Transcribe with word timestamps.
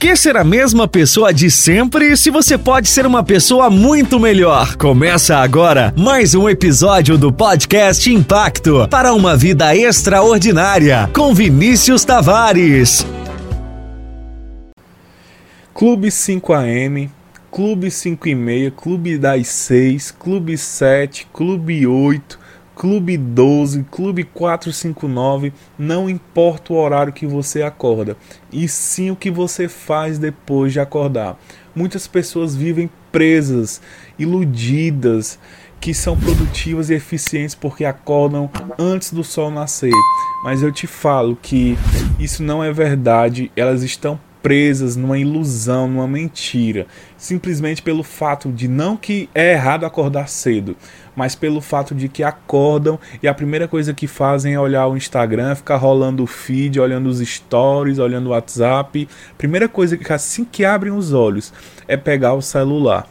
que 0.00 0.16
ser 0.16 0.34
a 0.34 0.42
mesma 0.42 0.88
pessoa 0.88 1.30
de 1.30 1.50
sempre 1.50 2.16
se 2.16 2.30
você 2.30 2.56
pode 2.56 2.88
ser 2.88 3.04
uma 3.04 3.22
pessoa 3.22 3.68
muito 3.68 4.18
melhor? 4.18 4.74
Começa 4.76 5.36
agora 5.36 5.92
mais 5.94 6.34
um 6.34 6.48
episódio 6.48 7.18
do 7.18 7.30
podcast 7.30 8.10
Impacto 8.10 8.88
para 8.88 9.12
uma 9.12 9.36
vida 9.36 9.76
extraordinária 9.76 11.10
com 11.14 11.34
Vinícius 11.34 12.02
Tavares. 12.02 13.06
Clube 15.74 16.08
5am, 16.08 17.10
Clube 17.50 17.90
5 17.90 18.26
e 18.26 18.34
meia, 18.34 18.70
Clube 18.70 19.18
das 19.18 19.48
6, 19.48 20.12
Clube 20.12 20.56
7, 20.56 21.28
Clube 21.30 21.86
8, 21.86 22.38
Clube 22.80 23.18
12, 23.18 23.84
Clube 23.90 24.24
459, 24.24 25.52
não 25.78 26.08
importa 26.08 26.72
o 26.72 26.76
horário 26.76 27.12
que 27.12 27.26
você 27.26 27.60
acorda, 27.60 28.16
e 28.50 28.66
sim 28.66 29.10
o 29.10 29.16
que 29.16 29.30
você 29.30 29.68
faz 29.68 30.18
depois 30.18 30.72
de 30.72 30.80
acordar. 30.80 31.38
Muitas 31.74 32.06
pessoas 32.06 32.56
vivem 32.56 32.88
presas, 33.12 33.82
iludidas, 34.18 35.38
que 35.78 35.92
são 35.92 36.16
produtivas 36.16 36.88
e 36.88 36.94
eficientes 36.94 37.54
porque 37.54 37.84
acordam 37.84 38.48
antes 38.78 39.12
do 39.12 39.22
sol 39.22 39.50
nascer. 39.50 39.92
Mas 40.42 40.62
eu 40.62 40.72
te 40.72 40.86
falo 40.86 41.36
que 41.36 41.76
isso 42.18 42.42
não 42.42 42.64
é 42.64 42.72
verdade, 42.72 43.52
elas 43.54 43.82
estão 43.82 44.18
presas 44.42 44.96
numa 44.96 45.18
ilusão, 45.18 45.88
numa 45.88 46.06
mentira, 46.06 46.86
simplesmente 47.16 47.82
pelo 47.82 48.02
fato 48.02 48.50
de 48.50 48.66
não 48.68 48.96
que 48.96 49.28
é 49.34 49.52
errado 49.52 49.84
acordar 49.84 50.28
cedo, 50.28 50.76
mas 51.14 51.34
pelo 51.34 51.60
fato 51.60 51.94
de 51.94 52.08
que 52.08 52.22
acordam 52.22 52.98
e 53.22 53.28
a 53.28 53.34
primeira 53.34 53.68
coisa 53.68 53.92
que 53.92 54.06
fazem 54.06 54.54
é 54.54 54.60
olhar 54.60 54.86
o 54.86 54.96
Instagram, 54.96 55.54
ficar 55.54 55.76
rolando 55.76 56.22
o 56.22 56.26
feed, 56.26 56.80
olhando 56.80 57.08
os 57.08 57.18
stories, 57.20 57.98
olhando 57.98 58.28
o 58.28 58.30
WhatsApp. 58.30 59.08
Primeira 59.36 59.68
coisa 59.68 59.96
que 59.96 60.12
assim 60.12 60.44
que 60.44 60.64
abrem 60.64 60.92
os 60.92 61.12
olhos 61.12 61.52
é 61.86 61.96
pegar 61.96 62.34
o 62.34 62.42
celular. 62.42 63.06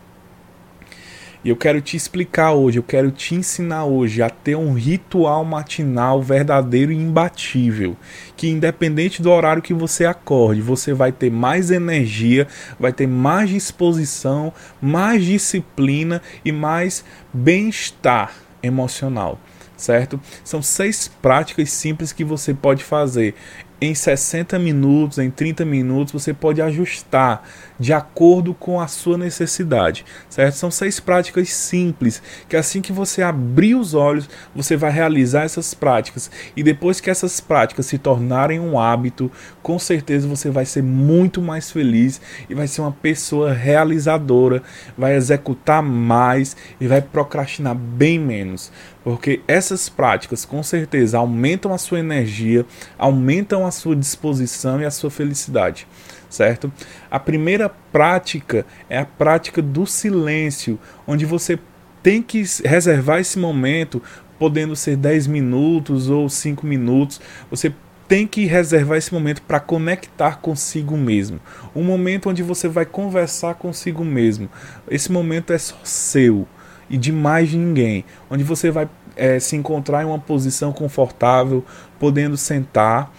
E 1.43 1.49
eu 1.49 1.55
quero 1.55 1.79
te 1.79 1.95
explicar 1.95 2.51
hoje, 2.51 2.79
eu 2.79 2.83
quero 2.83 3.11
te 3.11 3.33
ensinar 3.33 3.85
hoje 3.85 4.21
a 4.21 4.29
ter 4.29 4.55
um 4.55 4.73
ritual 4.73 5.45
matinal 5.45 6.21
verdadeiro 6.21 6.91
e 6.91 6.95
imbatível. 6.95 7.95
Que 8.35 8.49
independente 8.49 9.21
do 9.21 9.31
horário 9.31 9.61
que 9.61 9.73
você 9.73 10.05
acorde, 10.05 10.61
você 10.61 10.93
vai 10.93 11.13
ter 11.13 11.31
mais 11.31 11.71
energia, 11.71 12.45
vai 12.77 12.91
ter 12.91 13.07
mais 13.07 13.49
disposição, 13.49 14.51
mais 14.81 15.23
disciplina 15.23 16.21
e 16.43 16.51
mais 16.51 17.05
bem-estar 17.33 18.33
emocional 18.61 19.39
certo? 19.77 20.19
São 20.43 20.61
seis 20.61 21.07
práticas 21.21 21.71
simples 21.71 22.11
que 22.11 22.25
você 22.25 22.53
pode 22.53 22.83
fazer 22.83 23.33
em 23.81 23.95
60 23.95 24.59
minutos, 24.59 25.17
em 25.19 25.29
30 25.29 25.63
minutos, 25.63 26.11
você 26.11 26.33
pode 26.33 26.61
ajustar 26.61 27.43
de 27.79 27.93
acordo 27.93 28.53
com 28.53 28.79
a 28.79 28.87
sua 28.87 29.17
necessidade, 29.17 30.05
certo? 30.29 30.55
São 30.55 30.69
seis 30.69 30.99
práticas 30.99 31.49
simples, 31.49 32.21
que 32.49 32.57
assim 32.57 32.81
que 32.81 32.91
você 32.91 33.21
abrir 33.21 33.75
os 33.75 33.93
olhos, 33.93 34.29
você 34.53 34.75
vai 34.75 34.91
realizar 34.91 35.43
essas 35.43 35.73
práticas. 35.73 36.29
E 36.57 36.61
depois 36.61 36.99
que 36.99 37.09
essas 37.09 37.39
práticas 37.39 37.85
se 37.85 37.97
tornarem 37.97 38.59
um 38.59 38.77
hábito, 38.77 39.31
com 39.63 39.79
certeza 39.79 40.27
você 40.27 40.49
vai 40.49 40.65
ser 40.65 40.83
muito 40.83 41.41
mais 41.41 41.71
feliz 41.71 42.19
e 42.49 42.53
vai 42.53 42.67
ser 42.67 42.81
uma 42.81 42.91
pessoa 42.91 43.53
realizadora, 43.53 44.61
vai 44.97 45.15
executar 45.15 45.81
mais 45.81 46.57
e 46.81 46.87
vai 46.87 47.01
procrastinar 47.01 47.75
bem 47.75 48.19
menos. 48.19 48.71
Porque 49.09 49.41
essas 49.47 49.89
práticas 49.89 50.45
com 50.45 50.61
certeza 50.61 51.17
aumentam 51.17 51.73
a 51.73 51.79
sua 51.79 51.97
energia, 51.97 52.63
aumentam 52.95 53.65
a 53.65 53.71
sua 53.71 53.95
disposição 53.95 54.79
e 54.79 54.85
a 54.85 54.91
sua 54.91 55.09
felicidade 55.09 55.87
certo? 56.29 56.71
A 57.09 57.19
primeira 57.19 57.67
prática 57.91 58.63
é 58.87 58.99
a 58.99 59.05
prática 59.05 59.63
do 59.63 59.87
silêncio, 59.87 60.77
onde 61.07 61.25
você 61.25 61.57
tem 62.03 62.21
que 62.21 62.43
reservar 62.63 63.19
esse 63.19 63.39
momento, 63.39 63.99
podendo 64.37 64.75
ser 64.75 64.95
10 64.95 65.25
minutos 65.25 66.07
ou 66.07 66.29
5 66.29 66.63
minutos, 66.67 67.19
você 67.49 67.73
tem 68.07 68.27
que 68.27 68.45
reservar 68.45 68.99
esse 68.99 69.11
momento 69.11 69.41
para 69.41 69.59
conectar 69.59 70.35
consigo 70.35 70.95
mesmo. 70.95 71.39
Um 71.75 71.83
momento 71.83 72.29
onde 72.29 72.43
você 72.43 72.67
vai 72.67 72.85
conversar 72.85 73.55
consigo 73.55 74.05
mesmo. 74.05 74.47
Esse 74.87 75.11
momento 75.11 75.51
é 75.51 75.57
só 75.57 75.77
seu 75.83 76.47
e 76.89 76.97
de 76.97 77.11
mais 77.11 77.49
de 77.49 77.57
ninguém. 77.57 78.03
Onde 78.29 78.43
você 78.43 78.71
vai 78.71 78.89
é, 79.19 79.39
se 79.39 79.55
encontrar 79.55 80.03
em 80.03 80.05
uma 80.05 80.19
posição 80.19 80.71
confortável, 80.71 81.63
podendo 81.99 82.37
sentar. 82.37 83.11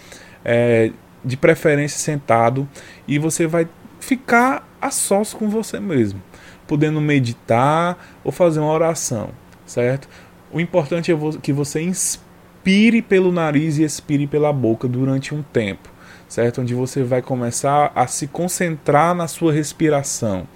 É, 0.44 0.90
de 1.24 1.36
preferência 1.36 1.98
sentado, 1.98 2.68
e 3.06 3.18
você 3.18 3.46
vai 3.46 3.68
ficar 3.98 4.66
a 4.80 4.90
sós 4.90 5.34
com 5.34 5.48
você 5.48 5.78
mesmo, 5.78 6.22
podendo 6.66 7.00
meditar 7.00 7.98
ou 8.24 8.32
fazer 8.32 8.60
uma 8.60 8.72
oração, 8.72 9.30
certo? 9.66 10.08
O 10.50 10.60
importante 10.60 11.12
é 11.12 11.16
que 11.42 11.52
você 11.52 11.82
inspire 11.82 13.02
pelo 13.02 13.30
nariz 13.30 13.78
e 13.78 13.82
expire 13.82 14.26
pela 14.26 14.52
boca 14.52 14.88
durante 14.88 15.34
um 15.34 15.42
tempo, 15.42 15.88
certo? 16.28 16.62
Onde 16.62 16.74
você 16.74 17.02
vai 17.02 17.22
começar 17.22 17.92
a 17.94 18.06
se 18.06 18.26
concentrar 18.26 19.14
na 19.14 19.28
sua 19.28 19.52
respiração, 19.52 20.46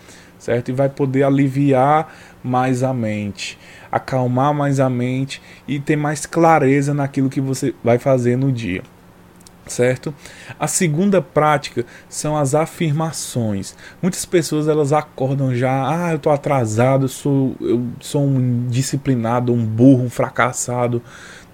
certo? 0.44 0.68
E 0.68 0.72
vai 0.72 0.88
poder 0.88 1.22
aliviar 1.24 2.12
mais 2.42 2.82
a 2.82 2.92
mente, 2.92 3.58
acalmar 3.90 4.52
mais 4.52 4.78
a 4.78 4.90
mente 4.90 5.40
e 5.66 5.80
ter 5.80 5.96
mais 5.96 6.26
clareza 6.26 6.92
naquilo 6.92 7.30
que 7.30 7.40
você 7.40 7.74
vai 7.82 7.98
fazer 7.98 8.36
no 8.36 8.52
dia 8.52 8.82
certo? 9.66 10.14
A 10.58 10.66
segunda 10.66 11.22
prática 11.22 11.86
são 12.08 12.36
as 12.36 12.54
afirmações. 12.54 13.74
Muitas 14.02 14.24
pessoas 14.24 14.68
elas 14.68 14.92
acordam 14.92 15.54
já, 15.54 15.70
ah, 15.88 16.12
eu 16.12 16.18
tô 16.18 16.30
atrasado, 16.30 17.04
eu 17.04 17.08
sou 17.08 17.56
eu 17.60 17.82
sou 18.00 18.24
um 18.24 18.66
disciplinado, 18.68 19.52
um 19.52 19.64
burro, 19.64 20.04
um 20.04 20.10
fracassado 20.10 21.02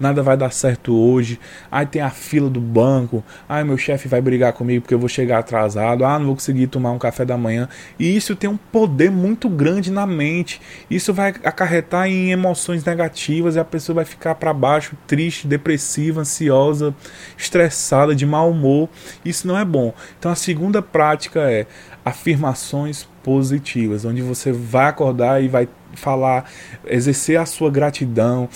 nada 0.01 0.23
vai 0.23 0.35
dar 0.35 0.51
certo 0.51 0.93
hoje. 0.93 1.39
Aí 1.71 1.85
tem 1.85 2.01
a 2.01 2.09
fila 2.09 2.49
do 2.49 2.59
banco. 2.59 3.23
Ai, 3.47 3.63
meu 3.63 3.77
chefe 3.77 4.07
vai 4.07 4.21
brigar 4.21 4.53
comigo 4.53 4.81
porque 4.81 4.93
eu 4.93 4.99
vou 4.99 5.07
chegar 5.07 5.39
atrasado. 5.39 6.03
Ah, 6.03 6.17
não 6.17 6.27
vou 6.27 6.35
conseguir 6.35 6.67
tomar 6.67 6.91
um 6.91 6.99
café 6.99 7.23
da 7.23 7.37
manhã. 7.37 7.69
E 7.99 8.15
isso 8.15 8.35
tem 8.35 8.49
um 8.49 8.57
poder 8.57 9.11
muito 9.11 9.47
grande 9.47 9.91
na 9.91 10.05
mente. 10.05 10.59
Isso 10.89 11.13
vai 11.13 11.29
acarretar 11.29 12.07
em 12.07 12.31
emoções 12.31 12.83
negativas 12.83 13.55
e 13.55 13.59
a 13.59 13.65
pessoa 13.65 13.97
vai 13.97 14.05
ficar 14.05 14.35
para 14.35 14.53
baixo, 14.53 14.97
triste, 15.05 15.47
depressiva, 15.47 16.21
ansiosa, 16.21 16.93
estressada, 17.37 18.15
de 18.15 18.25
mau 18.25 18.49
humor. 18.49 18.89
Isso 19.23 19.47
não 19.47 19.57
é 19.57 19.63
bom. 19.63 19.93
Então 20.17 20.31
a 20.31 20.35
segunda 20.35 20.81
prática 20.81 21.39
é 21.41 21.67
afirmações 22.03 23.07
positivas, 23.23 24.05
onde 24.05 24.21
você 24.21 24.51
vai 24.51 24.87
acordar 24.87 25.43
e 25.43 25.47
vai 25.47 25.67
falar, 25.93 26.49
exercer 26.85 27.39
a 27.39 27.45
sua 27.45 27.69
gratidão, 27.69 28.49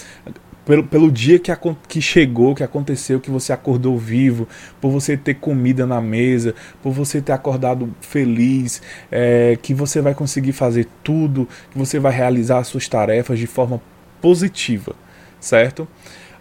pelo, 0.66 0.84
pelo 0.84 1.12
dia 1.12 1.38
que, 1.40 1.52
que 1.88 2.02
chegou, 2.02 2.56
que 2.56 2.64
aconteceu, 2.64 3.20
que 3.20 3.30
você 3.30 3.54
acordou 3.54 3.98
vivo, 3.98 4.48
por 4.82 4.92
você 4.92 5.16
ter 5.16 5.36
comida 5.36 5.86
na 5.86 6.02
mesa, 6.02 6.56
por 6.82 6.92
você 6.92 7.22
ter 7.22 7.32
acordado 7.32 7.94
feliz, 8.02 8.82
é, 9.12 9.58
que 9.62 9.74
você 9.74 10.02
vai 10.02 10.14
conseguir 10.14 10.54
fazer 10.54 10.88
tudo, 11.04 11.48
que 11.72 11.78
você 11.78 12.00
vai 12.00 12.12
realizar 12.12 12.60
as 12.60 12.68
suas 12.68 12.88
tarefas 12.88 13.38
de 13.38 13.48
forma 13.48 13.82
positiva, 14.22 14.96
certo? 15.40 15.88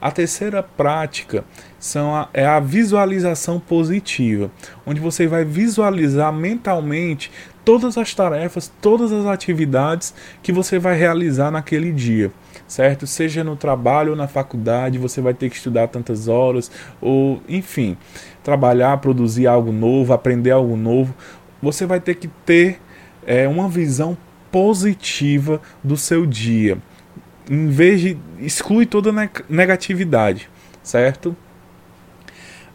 A 0.05 0.11
terceira 0.11 0.63
prática 0.63 1.47
são 1.79 2.15
a, 2.15 2.29
é 2.35 2.45
a 2.45 2.61
visualização 2.61 3.59
positiva, 3.59 4.51
onde 4.85 5.01
você 5.01 5.27
vai 5.27 5.47
visualizar 5.47 6.31
mentalmente 6.31 7.33
todas 7.65 7.97
as 7.97 8.13
tarefas, 8.13 8.71
todas 8.83 9.11
as 9.11 9.25
atividades 9.25 10.13
que 10.43 10.53
você 10.53 10.79
vai 10.79 10.95
realizar 10.95 11.51
naquele 11.51 11.91
dia 11.91 12.31
certo? 12.67 13.07
Seja 13.07 13.43
no 13.43 13.57
trabalho 13.57 14.11
ou 14.11 14.17
na 14.17 14.29
faculdade, 14.29 14.99
você 14.99 15.21
vai 15.21 15.33
ter 15.33 15.49
que 15.49 15.57
estudar 15.57 15.89
tantas 15.89 16.29
horas, 16.29 16.71
ou 17.01 17.43
enfim, 17.49 17.97
trabalhar, 18.43 18.99
produzir 18.99 19.47
algo 19.47 19.73
novo, 19.73 20.13
aprender 20.13 20.51
algo 20.51 20.77
novo. 20.77 21.15
Você 21.63 21.87
vai 21.87 22.01
ter 22.01 22.17
que 22.17 22.29
ter 22.29 22.81
é, 23.27 23.49
uma 23.49 23.69
visão 23.69 24.17
positiva 24.51 25.61
do 25.83 25.97
seu 25.97 26.27
dia. 26.27 26.79
Em 27.49 27.69
vez 27.69 28.01
de 28.01 28.17
exclui 28.39 28.87
toda 28.87 29.13
negatividade, 29.49 30.49
certo? 30.83 31.37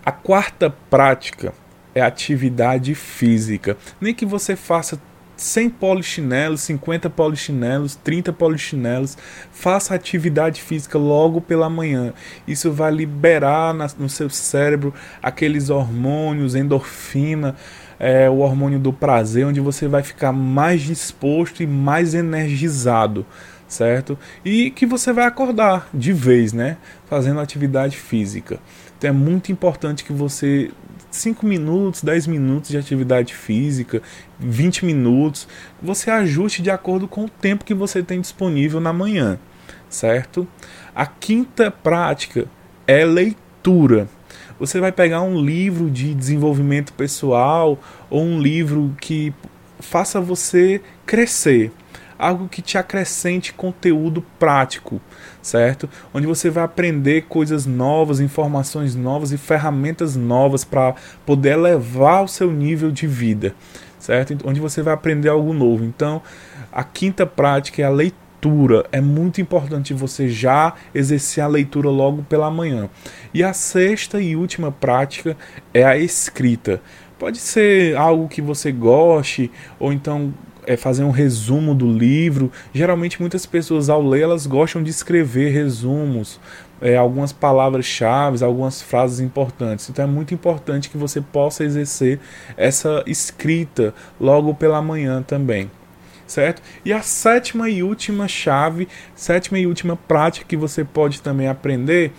A 0.05 0.11
quarta 0.11 0.69
prática 0.89 1.53
é 1.93 2.01
atividade 2.01 2.93
física. 2.95 3.77
Nem 3.99 4.13
que 4.13 4.25
você 4.25 4.55
faça 4.55 4.99
100 5.39 5.69
polichinelos, 5.69 6.61
50 6.61 7.09
polichinelos, 7.09 7.95
30 7.95 8.33
polichinelos, 8.33 9.17
faça 9.51 9.95
atividade 9.95 10.61
física 10.61 10.97
logo 10.97 11.39
pela 11.39 11.69
manhã. 11.69 12.13
Isso 12.47 12.71
vai 12.71 12.91
liberar 12.91 13.73
na, 13.73 13.87
no 13.97 14.09
seu 14.09 14.29
cérebro 14.29 14.93
aqueles 15.21 15.69
hormônios, 15.69 16.55
endorfina, 16.55 17.55
é, 17.99 18.29
o 18.29 18.39
hormônio 18.39 18.79
do 18.79 18.93
prazer, 18.93 19.45
onde 19.45 19.59
você 19.59 19.87
vai 19.87 20.03
ficar 20.03 20.31
mais 20.31 20.81
disposto 20.81 21.63
e 21.63 21.67
mais 21.67 22.13
energizado, 22.13 23.25
certo? 23.69 24.17
E 24.43 24.71
que 24.71 24.85
você 24.85 25.13
vai 25.13 25.25
acordar 25.25 25.87
de 25.93 26.11
vez, 26.11 26.51
né? 26.51 26.77
Fazendo 27.07 27.39
atividade 27.39 27.95
física. 27.95 28.59
Então 28.97 29.11
é 29.11 29.13
muito 29.13 29.51
importante 29.51 30.03
que 30.03 30.11
você 30.11 30.71
5 31.11 31.45
minutos, 31.45 32.03
10 32.03 32.27
minutos 32.27 32.69
de 32.69 32.77
atividade 32.77 33.33
física, 33.33 34.01
20 34.39 34.85
minutos, 34.85 35.47
você 35.81 36.11
ajuste 36.11 36.61
de 36.61 36.69
acordo 36.69 37.07
com 37.07 37.25
o 37.25 37.29
tempo 37.29 37.65
que 37.65 37.73
você 37.73 38.03
tem 38.03 38.19
disponível 38.19 38.79
na 38.79 38.93
manhã, 38.93 39.39
certo? 39.89 40.47
A 40.93 41.05
quinta 41.05 41.71
prática 41.71 42.45
é 42.85 43.05
leitura. 43.05 44.07
Você 44.59 44.79
vai 44.79 44.91
pegar 44.91 45.21
um 45.21 45.39
livro 45.39 45.89
de 45.89 46.13
desenvolvimento 46.13 46.93
pessoal 46.93 47.79
ou 48.09 48.21
um 48.21 48.39
livro 48.39 48.93
que 48.99 49.33
faça 49.79 50.19
você 50.19 50.81
crescer 51.05 51.71
algo 52.19 52.49
que 52.49 52.61
te 52.61 52.77
acrescente 52.77 53.53
conteúdo 53.53 54.21
prático, 54.37 54.99
certo? 55.41 55.89
Onde 56.13 56.27
você 56.27 56.49
vai 56.49 56.65
aprender 56.65 57.21
coisas 57.23 57.65
novas, 57.65 58.19
informações 58.19 58.93
novas 58.93 59.31
e 59.31 59.37
ferramentas 59.37 60.17
novas 60.17 60.65
para 60.65 60.95
poder 61.25 61.53
elevar 61.53 62.25
o 62.25 62.27
seu 62.27 62.51
nível 62.51 62.91
de 62.91 63.07
vida, 63.07 63.55
certo? 63.97 64.37
Onde 64.43 64.59
você 64.59 64.81
vai 64.81 64.93
aprender 64.93 65.29
algo 65.29 65.53
novo. 65.53 65.85
Então, 65.85 66.21
a 66.69 66.83
quinta 66.83 67.25
prática 67.25 67.81
é 67.81 67.85
a 67.85 67.89
leitura. 67.89 68.85
É 68.91 68.99
muito 68.99 69.39
importante 69.39 69.93
você 69.93 70.27
já 70.27 70.73
exercer 70.93 71.43
a 71.43 71.47
leitura 71.47 71.89
logo 71.89 72.23
pela 72.23 72.51
manhã. 72.51 72.89
E 73.33 73.43
a 73.43 73.53
sexta 73.53 74.21
e 74.21 74.35
última 74.35 74.71
prática 74.71 75.37
é 75.73 75.83
a 75.85 75.97
escrita. 75.97 76.81
Pode 77.17 77.37
ser 77.37 77.97
algo 77.97 78.29
que 78.29 78.41
você 78.41 78.71
goste, 78.71 79.51
ou 79.77 79.91
então 79.91 80.33
é, 80.69 80.77
fazer 80.77 81.03
um 81.03 81.09
resumo 81.09 81.73
do 81.73 81.91
livro. 81.91 82.51
Geralmente 82.71 83.19
muitas 83.19 83.43
pessoas 83.43 83.89
ao 83.89 84.07
ler 84.07 84.21
elas 84.21 84.45
gostam 84.45 84.83
de 84.83 84.91
escrever 84.91 85.51
resumos, 85.51 86.39
é, 86.79 86.95
algumas 86.95 87.33
palavras-chave, 87.33 88.43
algumas 88.43 88.79
frases 88.79 89.19
importantes. 89.19 89.89
Então 89.89 90.05
é 90.05 90.07
muito 90.07 90.31
importante 90.31 90.87
que 90.87 90.97
você 90.97 91.19
possa 91.19 91.63
exercer 91.63 92.19
essa 92.55 93.03
escrita 93.07 93.95
logo 94.21 94.53
pela 94.53 94.79
manhã 94.79 95.23
também. 95.23 95.71
Certo? 96.27 96.61
E 96.85 96.93
a 96.93 97.01
sétima 97.01 97.67
e 97.67 97.81
última 97.81 98.27
chave, 98.27 98.87
sétima 99.15 99.57
e 99.57 99.65
última 99.65 99.95
prática 99.95 100.45
que 100.47 100.55
você 100.55 100.83
pode 100.83 101.19
também 101.23 101.47
aprender 101.47 102.11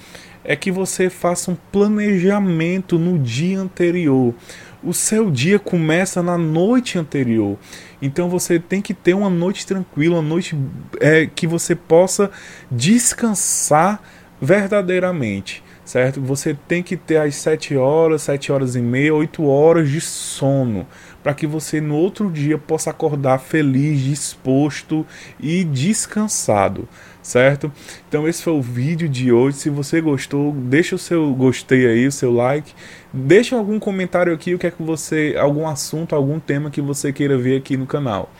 é 0.42 0.56
que 0.56 0.72
você 0.72 1.08
faça 1.08 1.52
um 1.52 1.56
planejamento 1.70 2.98
no 2.98 3.16
dia 3.16 3.60
anterior 3.60 4.34
o 4.82 4.92
seu 4.92 5.30
dia 5.30 5.58
começa 5.58 6.22
na 6.22 6.38
noite 6.38 6.98
anterior. 6.98 7.58
Então 8.00 8.28
você 8.28 8.58
tem 8.58 8.80
que 8.80 8.94
ter 8.94 9.14
uma 9.14 9.30
noite 9.30 9.66
tranquila, 9.66 10.16
uma 10.16 10.28
noite 10.28 10.56
é, 11.00 11.26
que 11.26 11.46
você 11.46 11.74
possa 11.74 12.30
descansar 12.70 14.02
verdadeiramente, 14.40 15.62
certo? 15.84 16.20
Você 16.22 16.56
tem 16.66 16.82
que 16.82 16.96
ter 16.96 17.18
as 17.18 17.34
7 17.36 17.76
horas, 17.76 18.22
7 18.22 18.50
horas 18.50 18.74
e 18.74 18.80
meia, 18.80 19.14
8 19.14 19.46
horas 19.46 19.90
de 19.90 20.00
sono, 20.00 20.86
para 21.22 21.34
que 21.34 21.46
você 21.46 21.80
no 21.80 21.94
outro 21.94 22.30
dia 22.30 22.56
possa 22.56 22.90
acordar 22.90 23.38
feliz, 23.38 24.00
disposto 24.00 25.06
e 25.38 25.62
descansado 25.62 26.88
certo? 27.22 27.72
Então 28.08 28.26
esse 28.26 28.42
foi 28.42 28.52
o 28.52 28.62
vídeo 28.62 29.08
de 29.08 29.32
hoje. 29.32 29.56
Se 29.56 29.70
você 29.70 30.00
gostou, 30.00 30.52
deixa 30.52 30.94
o 30.94 30.98
seu 30.98 31.32
gostei 31.34 31.86
aí, 31.86 32.06
o 32.06 32.12
seu 32.12 32.32
like. 32.32 32.72
Deixa 33.12 33.56
algum 33.56 33.78
comentário 33.78 34.32
aqui, 34.32 34.54
o 34.54 34.58
que 34.58 34.66
é 34.66 34.70
que 34.70 34.82
você, 34.82 35.34
algum 35.38 35.66
assunto, 35.66 36.14
algum 36.14 36.38
tema 36.38 36.70
que 36.70 36.80
você 36.80 37.12
queira 37.12 37.36
ver 37.36 37.56
aqui 37.58 37.76
no 37.76 37.86
canal. 37.86 38.30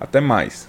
Até 0.00 0.20
mais. 0.20 0.68